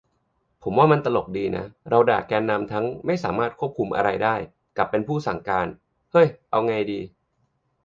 [0.63, 4.35] ผมว่ามันตลกดีนะ เราด่าแกนนำทั้ง "ไม่สามารถควบคุมอะไรได้"
[4.77, 5.67] กับ "เป็นผู้สั่งการ"
[6.11, 6.99] เฮ้ย เอาไงดี